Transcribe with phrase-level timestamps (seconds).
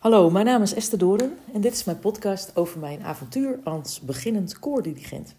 [0.00, 4.00] Hallo, mijn naam is Esther Doren en dit is mijn podcast over mijn avontuur als
[4.00, 5.34] beginnend koordirigent.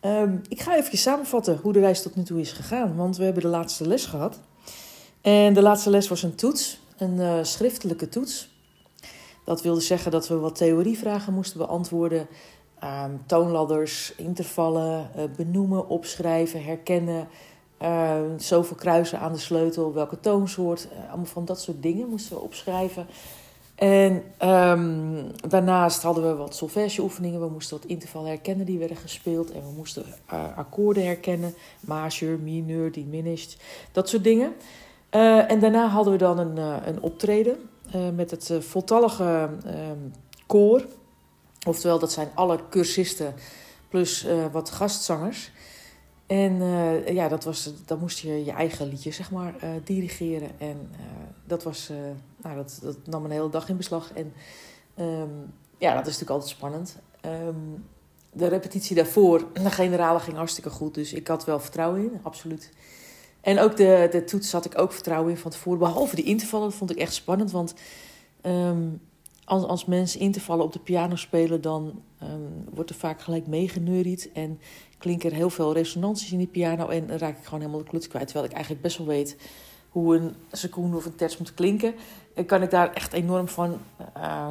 [0.00, 3.24] Um, ik ga even samenvatten hoe de reis tot nu toe is gegaan, want we
[3.24, 4.40] hebben de laatste les gehad.
[5.20, 8.50] En de laatste les was een toets, een uh, schriftelijke toets.
[9.44, 12.26] Dat wilde zeggen dat we wat theorievragen moesten beantwoorden.
[12.84, 17.28] Um, toonladders, intervallen, uh, benoemen, opschrijven, herkennen.
[17.82, 20.88] Uh, zoveel kruisen aan de sleutel, welke toonsoort.
[20.92, 23.06] Uh, allemaal van dat soort dingen moesten we opschrijven.
[23.80, 27.40] En um, daarnaast hadden we wat solfègeoefeningen.
[27.40, 29.50] We moesten wat intervallen herkennen die werden gespeeld.
[29.50, 31.54] En we moesten uh, akkoorden herkennen.
[31.80, 33.56] Majeur, mineur, diminished.
[33.92, 34.52] Dat soort dingen.
[35.10, 37.68] Uh, en daarna hadden we dan een, uh, een optreden.
[38.14, 40.12] met het voltallige um,
[40.46, 40.86] koor.
[41.66, 43.34] Oftewel, dat zijn alle cursisten
[43.88, 45.50] plus wat gastzangers.
[46.26, 46.62] En
[47.14, 50.50] ja, dat was, dan moest je je eigen liedje, zeg maar, dirigeren.
[50.58, 50.90] En
[51.44, 51.90] dat, was,
[52.42, 54.12] nou, dat, dat nam een hele dag in beslag.
[54.12, 54.32] En
[54.98, 56.98] um, ja, dat is natuurlijk altijd spannend.
[57.26, 57.84] Um,
[58.32, 60.94] de repetitie daarvoor, de generale ging hartstikke goed.
[60.94, 62.72] Dus ik had wel vertrouwen in, absoluut.
[63.40, 65.78] En ook de, de toets had ik ook vertrouwen in van tevoren.
[65.78, 67.50] Behalve die intervallen, dat vond ik echt spannend.
[67.50, 67.74] Want
[68.42, 69.00] um,
[69.44, 72.02] als, als mensen intervallen op de piano spelen, dan
[72.74, 74.30] wordt er vaak gelijk meegeneuried.
[74.32, 74.60] En
[74.98, 77.90] klinken er heel veel resonanties in die piano en dan raak ik gewoon helemaal de
[77.90, 78.24] kluts kwijt.
[78.24, 79.36] Terwijl ik eigenlijk best wel weet
[79.90, 81.94] hoe een seconde of een terts moet klinken.
[82.34, 83.78] En kan ik daar echt enorm van
[84.16, 84.48] uh,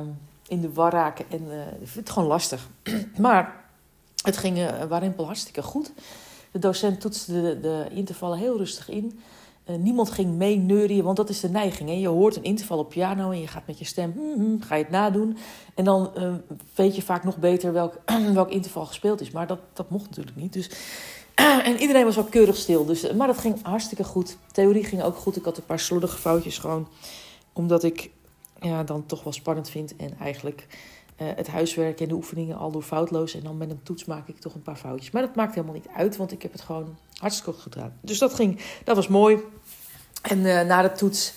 [0.47, 1.25] in de war raken.
[1.29, 2.69] En uh, ik vind het gewoon lastig.
[3.17, 3.65] maar
[4.23, 5.91] het ging uh, hartstikke goed.
[6.51, 9.19] De docent toetste de, de intervallen heel rustig in.
[9.77, 11.99] Niemand ging mee neurien, want dat is de neiging.
[11.99, 14.75] Je hoort een interval op piano en je gaat met je stem, mm, mm, ga
[14.75, 15.37] je het nadoen.
[15.75, 16.11] En dan
[16.75, 17.99] weet je vaak nog beter welk,
[18.33, 19.31] welk interval gespeeld is.
[19.31, 20.53] Maar dat, dat mocht natuurlijk niet.
[20.53, 20.69] Dus,
[21.69, 22.85] en iedereen was wel keurig stil.
[22.85, 24.37] Dus, maar dat ging hartstikke goed.
[24.51, 25.35] Theorie ging ook goed.
[25.35, 26.87] Ik had een paar slordige foutjes gewoon.
[27.53, 28.09] Omdat ik
[28.61, 29.95] ja, dan toch wel spannend vind.
[29.95, 30.67] En eigenlijk
[31.21, 33.33] uh, het huiswerk en de oefeningen al door foutloos.
[33.33, 35.11] En dan met een toets maak ik toch een paar foutjes.
[35.11, 37.93] Maar dat maakt helemaal niet uit, want ik heb het gewoon hartstikke goed gedaan.
[38.01, 39.37] Dus dat, ging, dat was mooi.
[40.21, 41.33] En uh, na de toets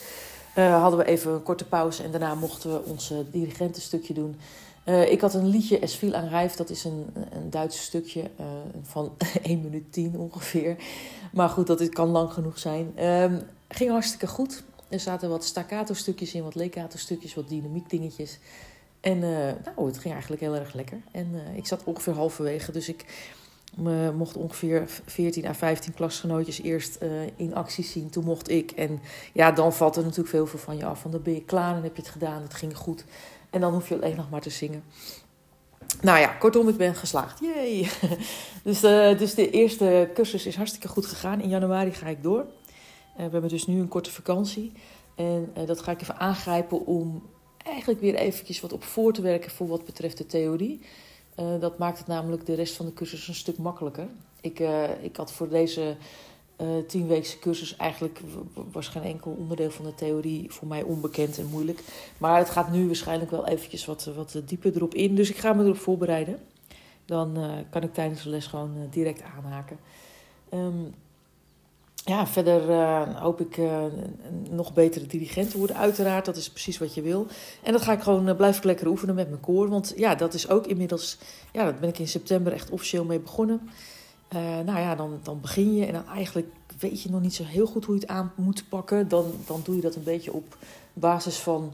[0.55, 2.03] hadden we even een korte pauze.
[2.03, 4.37] En daarna mochten we ons dirigentenstukje doen.
[4.85, 6.55] Uh, ik had een liedje Es viel aan Rijf.
[6.55, 8.47] Dat is een, een Duits stukje uh,
[8.83, 9.13] van
[9.43, 10.77] 1 minuut 10 ongeveer.
[11.33, 13.05] Maar goed, dat kan lang genoeg zijn.
[13.05, 14.63] Um, ging hartstikke goed.
[14.89, 18.39] Er zaten wat staccato stukjes in, wat legato stukjes, wat dynamiek dingetjes.
[19.01, 19.23] En uh,
[19.65, 20.99] nou, het ging eigenlijk heel erg lekker.
[21.11, 23.05] En ik zat ongeveer halverwege, dus ik
[24.15, 26.99] mocht ongeveer 14 à 15 klasgenootjes eerst
[27.37, 28.11] in actie zien.
[28.11, 28.71] Toen mocht ik.
[28.71, 29.01] En
[29.33, 31.03] ja, dan valt er natuurlijk veel van je af.
[31.03, 32.43] Want dan ben je klaar en heb je het gedaan.
[32.43, 33.05] Het ging goed.
[33.53, 34.85] En dan hoef je alleen nog maar te zingen.
[36.01, 37.41] Nou ja, kortom, ik ben geslaagd.
[37.41, 37.89] Yay!
[38.65, 41.41] dus, uh, dus de eerste cursus is hartstikke goed gegaan.
[41.41, 42.41] In januari ga ik door.
[42.41, 42.47] Uh,
[43.17, 44.73] we hebben dus nu een korte vakantie.
[45.15, 47.23] En uh, dat ga ik even aangrijpen om
[47.65, 50.81] eigenlijk weer eventjes wat op voor te werken voor wat betreft de theorie.
[51.61, 54.07] Dat maakt het namelijk de rest van de cursus een stuk makkelijker.
[54.41, 54.63] Ik,
[55.01, 55.97] ik had voor deze
[56.61, 58.21] uh, tienweekse cursus eigenlijk
[58.73, 61.81] was geen enkel onderdeel van de theorie voor mij onbekend en moeilijk.
[62.19, 65.15] Maar het gaat nu waarschijnlijk wel eventjes wat, wat dieper erop in.
[65.15, 66.39] Dus ik ga me erop voorbereiden.
[67.05, 67.39] Dan
[67.71, 69.79] kan ik tijdens de les gewoon direct aanhaken.
[70.55, 70.95] Um,
[72.05, 72.63] ja, verder
[73.19, 75.77] hoop ik een nog betere dirigent te worden.
[75.77, 77.27] Uiteraard, dat is precies wat je wil.
[77.63, 79.69] En dat ga ik gewoon, blijf ik lekker oefenen met mijn koor.
[79.69, 81.19] Want ja, dat is ook inmiddels,
[81.53, 83.71] ja, daar ben ik in september echt officieel mee begonnen.
[84.41, 86.49] Nou ja, dan, dan begin je en dan eigenlijk
[86.79, 89.09] weet je nog niet zo heel goed hoe je het aan moet pakken.
[89.09, 90.57] Dan, dan doe je dat een beetje op
[90.93, 91.73] basis van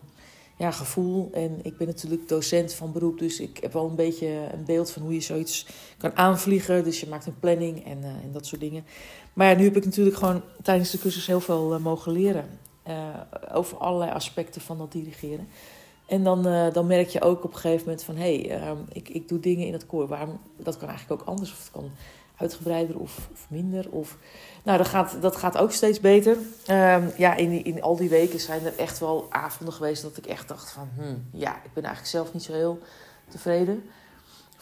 [0.57, 1.31] ja, gevoel.
[1.33, 4.91] En ik ben natuurlijk docent van beroep, dus ik heb wel een beetje een beeld
[4.91, 5.67] van hoe je zoiets
[5.99, 6.85] kan aanvliegen.
[6.85, 8.85] Dus je maakt een planning en, en dat soort dingen.
[9.33, 12.45] Maar ja, nu heb ik natuurlijk gewoon tijdens de cursus heel veel uh, mogen leren.
[13.53, 15.49] Over allerlei aspecten van dat dirigeren.
[16.07, 16.43] En dan,
[16.73, 18.17] dan merk je ook op een gegeven moment van...
[18.17, 20.09] hé, hey, ik, ik doe dingen in het koor.
[20.09, 21.53] Waarom, dat kan eigenlijk ook anders.
[21.53, 21.91] Of het kan
[22.39, 23.91] uitgebreider of, of minder.
[23.91, 24.17] Of,
[24.63, 26.37] nou, dat gaat, dat gaat ook steeds beter.
[26.71, 30.03] Um, ja, in, in al die weken zijn er echt wel avonden geweest...
[30.03, 30.89] dat ik echt dacht van...
[30.95, 32.79] Hmm, ja, ik ben eigenlijk zelf niet zo heel
[33.29, 33.83] tevreden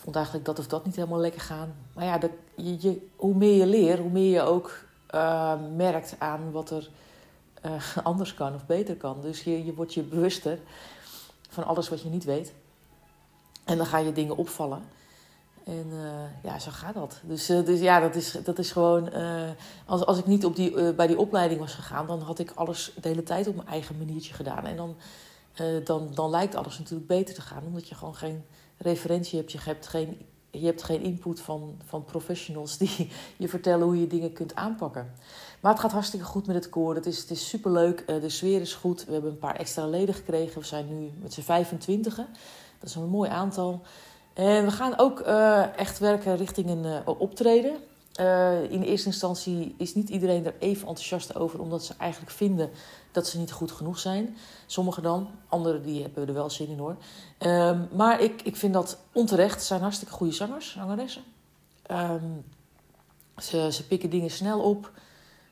[0.06, 1.74] vond eigenlijk dat of dat niet helemaal lekker gaan.
[1.92, 4.84] Maar ja, dat, je, je, hoe meer je leert, hoe meer je ook
[5.14, 6.90] uh, merkt aan wat er
[7.66, 9.20] uh, anders kan of beter kan.
[9.20, 10.58] Dus je, je wordt je bewuster
[11.48, 12.52] van alles wat je niet weet.
[13.64, 14.82] En dan ga je dingen opvallen.
[15.66, 17.20] En uh, ja, zo gaat dat.
[17.22, 19.10] Dus, dus ja, dat is, dat is gewoon.
[19.86, 22.92] als, als ik niet op die, bij die opleiding was gegaan, dan had ik alles
[23.00, 24.64] de hele tijd op mijn eigen maniertje gedaan.
[24.64, 24.96] En dan,
[25.84, 28.44] dan, dan lijkt alles natuurlijk beter te gaan, omdat je gewoon geen
[28.76, 29.52] referentie hebt.
[29.52, 30.18] Je hebt geen
[30.60, 35.12] je hebt geen input van, van professionals die je vertellen hoe je dingen kunt aanpakken.
[35.60, 36.94] Maar het gaat hartstikke goed met het koor.
[36.94, 38.06] Het is, het is superleuk.
[38.06, 39.04] De sfeer is goed.
[39.04, 40.60] We hebben een paar extra leden gekregen.
[40.60, 42.16] We zijn nu met z'n 25.
[42.16, 42.26] Dat
[42.88, 43.82] is een mooi aantal.
[44.36, 47.76] En we gaan ook uh, echt werken richting een uh, optreden.
[48.20, 52.70] Uh, in eerste instantie is niet iedereen er even enthousiast over, omdat ze eigenlijk vinden
[53.12, 54.36] dat ze niet goed genoeg zijn.
[54.66, 56.96] Sommigen dan, anderen die hebben er wel zin in hoor.
[57.38, 59.54] Uh, maar ik, ik vind dat onterecht.
[59.54, 61.22] Het zijn hartstikke goede zangers, zangeressen.
[61.90, 62.44] Um,
[63.38, 64.90] ze, ze pikken dingen snel op.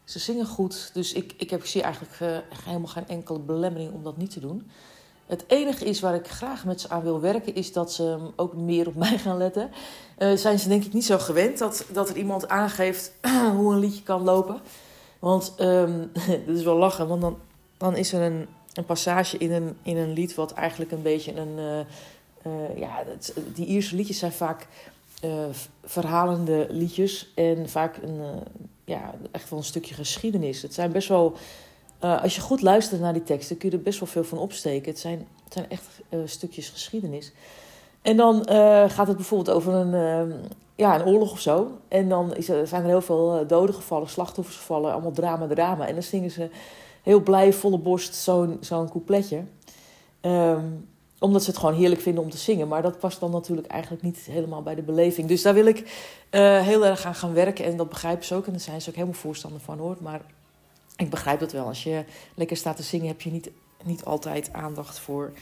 [0.05, 0.91] Ze zingen goed.
[0.93, 4.41] Dus ik, ik, heb, ik zie eigenlijk helemaal geen enkele belemmering om dat niet te
[4.41, 4.71] doen.
[5.27, 8.55] Het enige is waar ik graag met ze aan wil werken, is dat ze ook
[8.55, 9.71] meer op mij gaan letten.
[10.19, 13.13] Uh, zijn ze denk ik niet zo gewend dat, dat er iemand aangeeft
[13.57, 14.61] hoe een liedje kan lopen.
[15.19, 16.11] Want um,
[16.47, 17.39] dat is wel lachen, want dan,
[17.77, 21.37] dan is er een, een passage in een, in een lied wat eigenlijk een beetje
[21.37, 21.59] een.
[21.59, 21.79] Uh,
[22.47, 23.05] uh, ja,
[23.55, 24.67] die Ierse liedjes zijn vaak
[25.85, 28.21] verhalende liedjes en vaak een,
[28.85, 30.63] ja, echt wel een stukje geschiedenis.
[30.63, 31.37] Het zijn best wel
[32.05, 34.39] uh, als je goed luistert naar die teksten, kun je er best wel veel van
[34.39, 34.91] opsteken.
[34.91, 37.33] Het zijn, het zijn echt uh, stukjes geschiedenis.
[38.03, 40.33] En dan uh, gaat het bijvoorbeeld over een,
[40.75, 41.71] ja, een oorlog of zo.
[41.89, 45.87] En dan is er, zijn er heel veel doden gevallen, slachtoffers gevallen, allemaal drama, drama.
[45.87, 46.51] En dan zingen ze
[47.03, 49.43] heel blij, volle borst, zo'n zo'n coupletje.
[50.21, 52.69] Um, omdat ze het gewoon heerlijk vinden om te zingen.
[52.69, 55.29] Maar dat past dan natuurlijk eigenlijk niet helemaal bij de beleving.
[55.29, 57.65] Dus daar wil ik heel erg aan gaan werken.
[57.65, 58.47] En dat begrijpen ze ook.
[58.47, 59.97] En daar zijn ze ook helemaal voorstander van hoor.
[60.01, 60.21] Maar
[60.97, 61.67] ik begrijp dat wel.
[61.67, 62.05] Als je
[62.35, 63.51] lekker staat te zingen, heb je niet,
[63.85, 65.33] niet altijd aandacht voor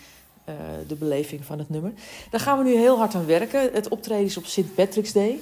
[0.48, 0.54] uh,
[0.88, 1.92] de beleving van het nummer.
[2.30, 3.72] Daar gaan we nu heel hard aan werken.
[3.72, 4.74] Het optreden is op St.
[4.74, 5.38] Patrick's Day.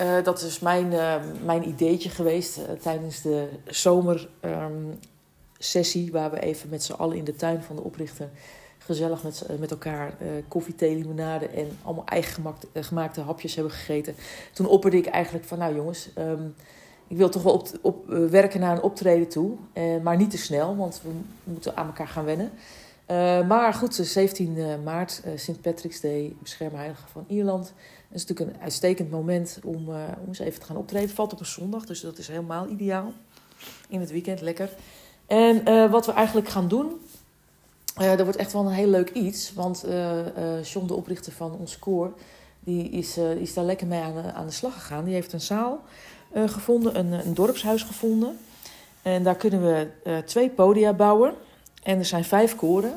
[0.00, 1.14] Uh, dat is mijn, uh,
[1.44, 7.36] mijn ideetje geweest tijdens de zomersessie, um, waar we even met z'n allen in de
[7.36, 8.30] tuin van de oprichter
[8.78, 10.16] gezellig met, met elkaar
[10.48, 14.14] koffie, thee, limonade en allemaal eigen gemaakte, gemaakte hapjes hebben gegeten.
[14.52, 16.54] Toen opperde ik eigenlijk van, nou jongens, um,
[17.08, 19.52] ik wil toch wel op, op, uh, werken naar een optreden toe.
[19.74, 21.10] Uh, maar niet te snel, want we
[21.44, 22.50] moeten aan elkaar gaan wennen.
[23.10, 25.60] Uh, maar goed, 17 maart, St.
[25.60, 27.64] Patrick's Day, beschermheilige van Ierland.
[27.64, 31.10] Dat is natuurlijk een uitstekend moment om, om eens even te gaan optreden.
[31.10, 33.12] Valt op een zondag, dus dat is helemaal ideaal.
[33.88, 34.70] In het weekend, lekker.
[35.26, 37.00] En wat we eigenlijk gaan doen,
[37.94, 39.52] dat wordt echt wel een heel leuk iets.
[39.52, 39.84] Want
[40.62, 42.12] John, de oprichter van ons koor,
[42.60, 45.04] die is, is daar lekker mee aan, aan de slag gegaan.
[45.04, 48.38] Die heeft een zaal uh, gevonden, een, een, dorpshuis gevonden.
[49.02, 51.34] En daar kunnen we uh, twee podia bouwen.
[51.82, 52.92] En er zijn vijf koren.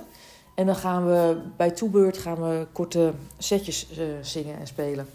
[0.56, 5.08] En dan gaan we bij toebeurt gaan we korte setjes uh, zingen en spelen.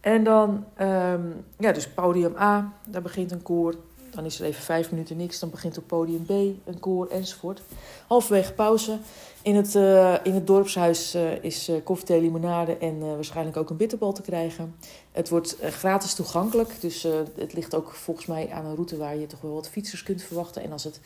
[0.00, 3.74] En dan, um, ja, dus podium A, daar begint een koor.
[4.14, 5.38] Dan is er even vijf minuten niks.
[5.38, 6.30] Dan begint op podium B
[6.64, 7.62] een koor enzovoort.
[8.06, 8.98] Halverwege pauze.
[9.42, 13.70] In het, uh, in het dorpshuis uh, is uh, koffie, thee, limonade en waarschijnlijk ook
[13.70, 14.74] een bitterbal te krijgen.
[15.12, 16.80] Het wordt gratis toegankelijk.
[16.80, 17.02] Dus
[17.36, 20.22] het ligt ook volgens mij aan een route waar je toch wel wat fietsers kunt
[20.22, 20.62] verwachten.
[20.62, 21.00] En als het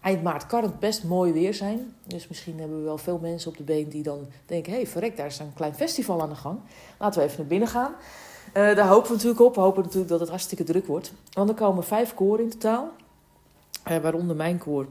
[0.00, 1.94] eind maart kan het best mooi weer zijn.
[2.06, 4.72] Dus misschien hebben we wel veel mensen op de been die dan denken...
[4.72, 6.58] hé, hey, verrek, daar is een klein festival aan de gang.
[6.98, 7.94] Laten we even naar binnen gaan.
[8.48, 9.54] Uh, daar hopen we natuurlijk op.
[9.54, 11.12] We hopen natuurlijk dat het hartstikke druk wordt.
[11.32, 12.90] Want er komen vijf koren in totaal.
[13.90, 14.86] Uh, waaronder mijn koor.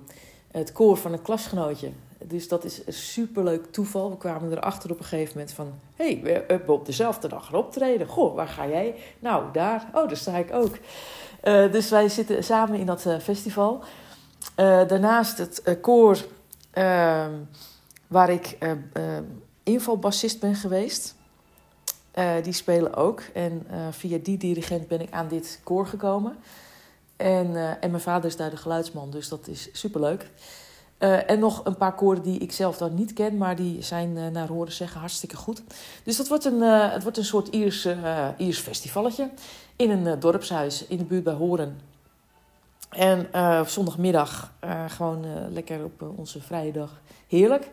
[0.52, 1.92] Het koor van een klasgenootje.
[2.24, 4.10] Dus dat is een superleuk toeval.
[4.10, 5.74] We kwamen erachter op een gegeven moment van...
[5.96, 8.08] hey, we hebben op dezelfde dag gaan optreden.
[8.08, 8.96] Goh, waar ga jij?
[9.20, 9.90] Nou, daar.
[9.94, 10.78] Oh, daar sta ik ook.
[11.44, 13.84] Uh, dus wij zitten samen in dat festival.
[14.56, 16.18] daarnaast het koor
[16.72, 17.32] ehm,
[18.08, 18.58] waar ik
[19.64, 21.17] invalbassist ben geweest...
[22.18, 23.22] Uh, die spelen ook.
[23.34, 26.38] En uh, via die dirigent ben ik aan dit koor gekomen.
[27.16, 30.30] En, uh, en mijn vader is daar de geluidsman, dus dat is superleuk.
[30.98, 34.48] en nog een paar koren die ik zelf dan niet ken, maar die zijn naar
[34.48, 35.64] horen zeggen hartstikke goed.
[36.04, 37.88] Dus dat wordt een, het wordt een soort Iers,
[38.38, 39.30] Iers festivalletje
[39.76, 41.80] in een dorpshuis in de buurt bij Horen.
[42.90, 43.20] En
[43.60, 44.52] op zondagmiddag
[44.88, 47.02] gewoon lekker op onze vrije dag.
[47.28, 47.70] Heerlijk.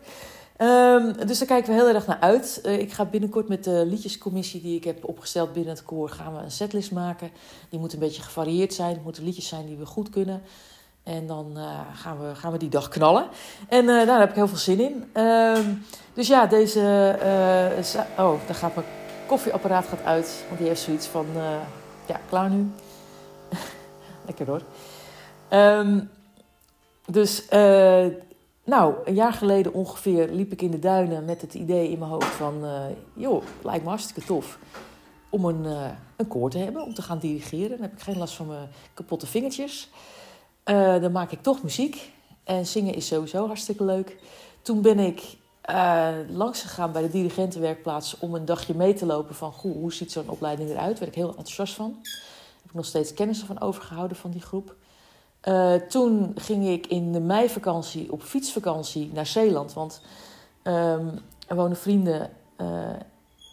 [0.57, 2.61] Um, dus daar kijken we heel erg naar uit.
[2.65, 6.09] Uh, ik ga binnenkort met de liedjescommissie die ik heb opgesteld binnen het koor...
[6.09, 7.29] gaan we een setlist maken.
[7.69, 8.93] Die moet een beetje gevarieerd zijn.
[8.93, 10.41] Het moeten liedjes zijn die we goed kunnen.
[11.03, 13.27] En dan uh, gaan, we, gaan we die dag knallen.
[13.69, 15.21] En uh, daar heb ik heel veel zin in.
[15.21, 16.79] Um, dus ja, deze...
[18.17, 18.87] oh, daar gaat mijn
[19.27, 20.43] koffieapparaat gaat uit.
[20.47, 21.25] Want die heeft zoiets van...
[22.05, 22.71] ja, klaar nu.
[24.25, 24.61] Lekker hoor.
[25.49, 26.09] Um,
[27.05, 27.45] dus...
[28.65, 32.11] Nou, een jaar geleden ongeveer liep ik in de duinen met het idee in mijn
[32.11, 32.65] hoofd van...
[32.65, 34.59] Uh, joh, lijkt me hartstikke tof
[35.29, 37.69] om een, uh, een koor te hebben, om te gaan dirigeren.
[37.69, 39.89] Dan heb ik geen last van mijn kapotte vingertjes.
[40.65, 42.11] Uh, dan maak ik toch muziek.
[42.43, 44.17] En zingen is sowieso hartstikke leuk.
[44.61, 45.37] Toen ben ik
[45.69, 49.93] uh, langs gegaan bij de dirigentenwerkplaats om een dagje mee te lopen van goh, hoe
[49.93, 50.89] ziet zo'n opleiding eruit.
[50.89, 51.91] Daar werd ik heel enthousiast van.
[51.91, 52.13] Daar
[52.61, 54.75] heb ik nog steeds kennis van overgehouden van die groep.
[55.47, 59.73] Uh, toen ging ik in de meivakantie op fietsvakantie naar Zeeland.
[59.73, 60.01] Want
[60.63, 62.29] um, er wonen vrienden
[62.61, 62.67] uh,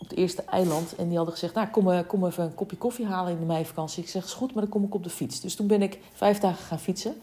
[0.00, 0.94] op het eerste eiland.
[0.96, 4.02] En die hadden gezegd, nou kom, kom even een kopje koffie halen in de meivakantie.
[4.02, 5.40] Ik zeg, is goed, maar dan kom ik op de fiets.
[5.40, 7.14] Dus toen ben ik vijf dagen gaan fietsen.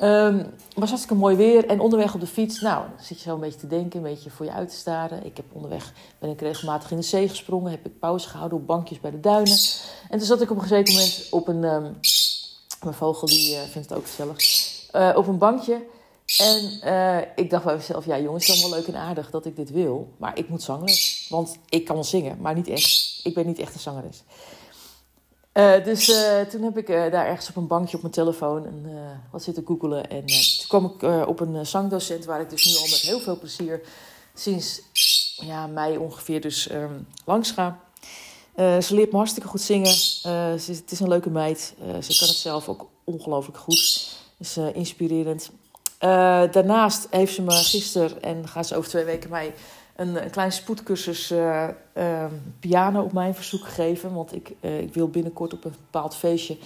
[0.00, 1.66] Um, was hartstikke mooi weer.
[1.66, 4.10] En onderweg op de fiets, nou, dan zit je zo een beetje te denken, een
[4.10, 5.24] beetje voor je uit te staren.
[5.24, 7.70] Ik heb onderweg, ben ik regelmatig in de zee gesprongen.
[7.70, 9.56] Heb ik pauze gehouden op bankjes bij de duinen.
[10.10, 11.64] En toen zat ik op een gegeven moment op een...
[11.64, 11.96] Um,
[12.86, 14.36] mijn vogel die uh, vindt het ook gezellig.
[14.92, 15.84] Uh, op een bankje.
[16.38, 19.46] En uh, ik dacht bij mezelf, ja jongens, het is allemaal leuk en aardig dat
[19.46, 20.12] ik dit wil.
[20.16, 21.26] Maar ik moet zangles.
[21.30, 23.20] Want ik kan wel zingen, maar niet echt.
[23.22, 24.22] Ik ben niet echt een zangeres.
[25.52, 26.04] Uh, dus
[26.50, 28.86] toen heb ik daar ergens op een bankje op mijn telefoon en,
[29.30, 30.10] wat zitten googelen.
[30.10, 33.38] En toen kwam ik op een zangdocent waar ik dus nu al met heel veel
[33.38, 33.80] plezier
[34.34, 34.82] sinds
[35.36, 37.78] ja, mei ongeveer dus um, langs ga.
[38.56, 39.94] Ze leert me hartstikke goed zingen.
[39.94, 41.74] Ze, het is een leuke meid.
[41.78, 44.14] ze kan het zelf ook ongelooflijk goed.
[44.38, 45.50] Is inspirerend.
[46.52, 49.54] daarnaast heeft ze me gisteren en gaat ze over twee weken mij
[49.96, 51.68] een, een klein spoedcursus uh,
[52.60, 54.14] piano op mijn verzoek gegeven.
[54.14, 56.56] Want ik, ik wil binnenkort op een bepaald feestje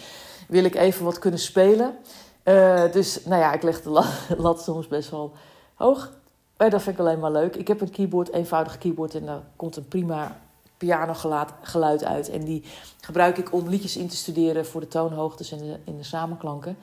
[0.51, 1.97] wil ik even wat kunnen spelen.
[2.43, 3.91] Eh, dus nou ja, ik leg de
[4.37, 5.33] lat, soms best wel
[5.75, 6.13] hoog.
[6.57, 7.57] Maar dat vind ik alleen maar leuk.
[7.57, 9.15] Ik heb een keyboard, eenvoudig keyboard.
[9.15, 10.41] En daar komt een prima
[10.81, 12.31] pianogeluid uit.
[12.31, 12.65] En die
[13.01, 16.77] gebruik ik om liedjes in te studeren voor de toonhoogtes en de, in de samenklanken.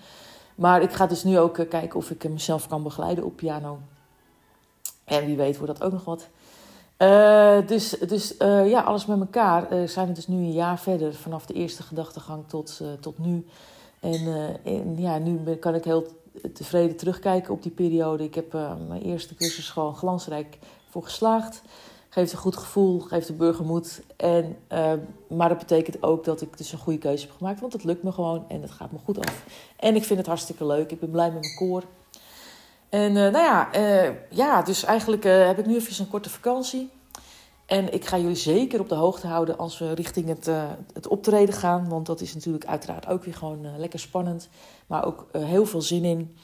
[0.55, 3.79] Maar ik ga dus nu ook kijken of ik mezelf kan begeleiden op piano.
[5.03, 6.27] En wie weet wordt dat ook nog wat.
[6.97, 8.35] Uh, dus dus
[8.65, 11.83] ja, alles met elkaar uh, zijn we dus nu een jaar verder vanaf de eerste
[11.83, 13.45] gedachtegang tot, tot nu.
[13.99, 16.07] En, en, ja, nu kan ik heel
[16.53, 18.23] tevreden terugkijken op die periode.
[18.23, 18.53] Ik heb
[18.87, 20.57] mijn eerste cursus gewoon glansrijk
[20.89, 21.61] voor geslaagd.
[22.17, 24.01] Geeft een goed gevoel, geeft de burger moed.
[24.15, 24.57] En,
[25.27, 27.59] maar dat betekent ook dat ik dus een goede keuze heb gemaakt.
[27.59, 29.45] Want het lukt me gewoon en het gaat me goed af.
[29.79, 30.91] En ik vind het hartstikke leuk.
[30.91, 31.83] Ik ben blij met mijn koor.
[32.89, 36.29] En uh, nou ja, uh, ja, dus eigenlijk uh, heb ik nu even een korte
[36.29, 36.89] vakantie.
[37.65, 40.49] En ik ga jullie zeker op de hoogte houden als we richting het,
[40.93, 41.89] het optreden gaan.
[41.89, 44.49] Want dat is natuurlijk uiteraard ook weer gewoon lekker spannend.
[44.87, 46.37] Maar ook heel veel zin in.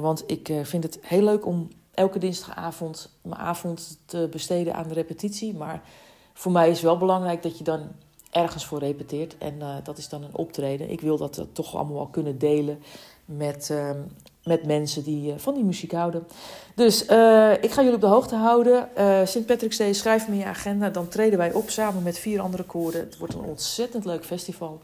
[0.00, 4.94] want ik vind het heel leuk om elke dinsdagavond mijn avond te besteden aan de
[4.94, 5.54] repetitie.
[5.54, 5.82] Maar
[6.32, 7.80] voor mij is wel belangrijk dat je dan
[8.30, 9.38] ergens voor repeteert.
[9.38, 10.90] En dat is dan een optreden.
[10.90, 12.78] Ik wil dat toch allemaal wel kunnen delen
[13.28, 13.90] met, uh,
[14.44, 16.26] met mensen die uh, van die muziek houden.
[16.74, 18.88] Dus uh, ik ga jullie op de hoogte houden.
[19.26, 19.46] St.
[19.46, 20.90] Patrick's Day, schrijf me in je agenda.
[20.90, 23.00] Dan treden wij op samen met vier andere koren.
[23.00, 24.80] Het wordt een ontzettend leuk festival.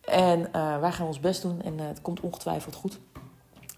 [0.00, 0.48] En
[0.80, 2.98] wij gaan ons best doen en het komt ongetwijfeld goed.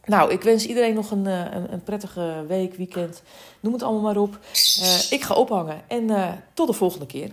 [0.04, 3.22] Nou, ik wens iedereen nog een, een, een prettige week, weekend.
[3.60, 4.38] Noem het allemaal maar op.
[5.10, 6.10] ik ga ophangen en
[6.54, 7.30] tot de volgende keer.